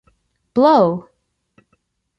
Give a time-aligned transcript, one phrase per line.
[0.55, 1.09] Blow!